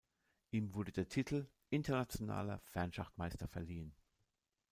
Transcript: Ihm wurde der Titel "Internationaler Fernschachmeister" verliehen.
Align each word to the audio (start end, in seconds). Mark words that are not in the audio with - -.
Ihm 0.49 0.73
wurde 0.73 0.91
der 0.91 1.07
Titel 1.09 1.45
"Internationaler 1.69 2.59
Fernschachmeister" 2.65 3.47
verliehen. 3.47 3.93